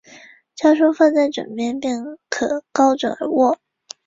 [0.55, 3.59] 说只要放在枕边，便可高枕而卧